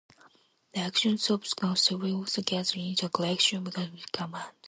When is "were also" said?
1.99-2.41